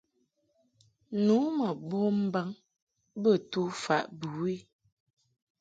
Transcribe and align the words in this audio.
Nu 1.25 1.35
ma 1.57 1.69
bom 1.87 2.15
mbaŋ 2.27 2.47
bə 3.21 3.31
tufaʼ 3.51 4.05
bɨwi. 4.19 4.55